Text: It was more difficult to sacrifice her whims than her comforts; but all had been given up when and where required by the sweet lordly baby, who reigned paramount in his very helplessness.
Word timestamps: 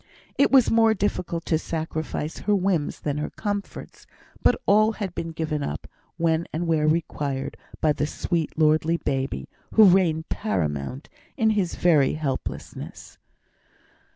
It 0.35 0.51
was 0.51 0.71
more 0.71 0.95
difficult 0.95 1.45
to 1.45 1.59
sacrifice 1.59 2.39
her 2.39 2.55
whims 2.55 3.01
than 3.01 3.19
her 3.19 3.29
comforts; 3.29 4.07
but 4.41 4.59
all 4.65 4.93
had 4.93 5.13
been 5.13 5.31
given 5.31 5.61
up 5.61 5.85
when 6.17 6.47
and 6.51 6.65
where 6.65 6.87
required 6.87 7.55
by 7.81 7.93
the 7.93 8.07
sweet 8.07 8.57
lordly 8.57 8.97
baby, 8.97 9.47
who 9.75 9.83
reigned 9.83 10.27
paramount 10.29 11.07
in 11.37 11.51
his 11.51 11.75
very 11.75 12.13
helplessness. 12.13 13.19